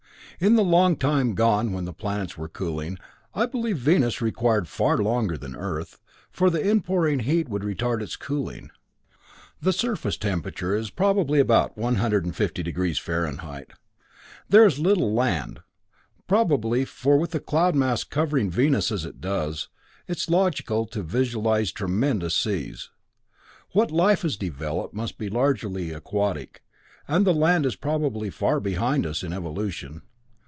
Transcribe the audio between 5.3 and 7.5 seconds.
than Earth, for the inpouring heat